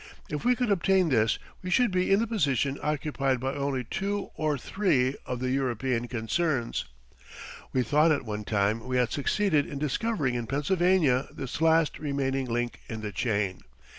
If 0.31 0.43
we 0.43 0.55
could 0.55 0.71
obtain 0.71 1.09
this 1.09 1.37
we 1.61 1.69
should 1.69 1.91
be 1.91 2.11
in 2.11 2.17
the 2.19 2.25
position 2.25 2.79
occupied 2.81 3.39
by 3.39 3.53
only 3.53 3.83
two 3.83 4.31
or 4.33 4.57
three 4.57 5.13
of 5.27 5.39
the 5.41 5.51
European 5.51 6.07
concerns. 6.07 6.85
We 7.71 7.83
thought 7.83 8.11
at 8.11 8.25
one 8.25 8.43
time 8.43 8.83
we 8.87 8.97
had 8.97 9.11
succeeded 9.11 9.67
in 9.67 9.77
discovering 9.77 10.33
in 10.33 10.47
Pennsylvania 10.47 11.27
this 11.31 11.61
last 11.61 11.99
remaining 11.99 12.47
link 12.47 12.79
in 12.89 13.01
the 13.01 13.11
chain. 13.11 13.59